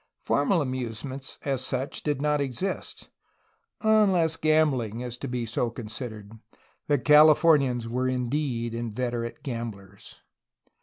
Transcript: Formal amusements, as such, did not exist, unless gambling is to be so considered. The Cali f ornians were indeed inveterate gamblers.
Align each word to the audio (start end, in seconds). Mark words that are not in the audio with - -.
Formal 0.23 0.63
amusements, 0.63 1.37
as 1.45 1.63
such, 1.63 2.01
did 2.01 2.19
not 2.23 2.41
exist, 2.41 3.09
unless 3.81 4.35
gambling 4.35 5.01
is 5.01 5.15
to 5.17 5.27
be 5.27 5.45
so 5.45 5.69
considered. 5.69 6.31
The 6.87 6.97
Cali 6.97 7.29
f 7.29 7.41
ornians 7.43 7.85
were 7.85 8.07
indeed 8.07 8.73
inveterate 8.73 9.43
gamblers. 9.43 10.15